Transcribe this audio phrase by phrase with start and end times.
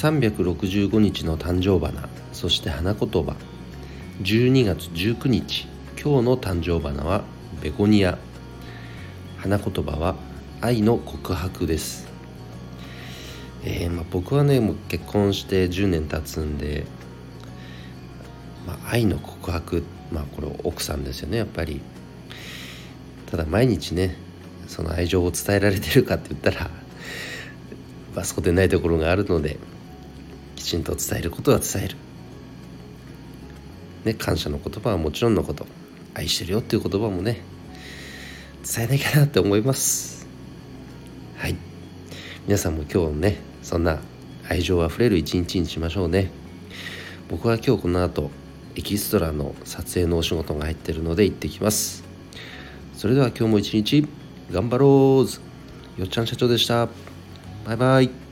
[0.00, 3.36] 365日の誕生花そして花言葉。
[4.22, 5.68] 12月19日
[6.02, 7.22] 今日の誕生花は
[7.60, 8.16] ベゴニア。
[9.36, 10.16] 花言葉は
[10.62, 12.08] 愛の告白です。
[13.62, 16.86] えーまあ、僕はねもう結婚して10年経つんで、
[18.66, 21.82] まあ、愛の告白まあこれ奥さんですよねやっぱり。
[23.30, 24.16] ただ毎日ね
[24.66, 26.70] その愛情を伝えられてるかって言ったら、
[28.14, 29.58] まあ、そうでないところがあるので
[30.60, 31.96] きちんと伝えることは伝える、
[34.04, 35.66] ね、感謝の言葉はもちろんのこと。
[36.12, 37.40] 愛してるよっていう言葉もね
[38.66, 40.26] 伝えなきゃなって思います。
[41.38, 41.56] はい。
[42.46, 44.00] 皆さんも今日ねそんな
[44.50, 46.30] 愛情あふれる一日にしましょうね。
[47.30, 48.30] 僕は今日この後
[48.76, 52.04] エキストラの撮影のお仕事が入ってるので行ってきます。
[52.92, 54.06] それでは今日も一日
[54.52, 56.00] 頑張ろう。
[56.00, 56.86] よっちゃん社長でした。
[57.64, 58.29] バイバイ。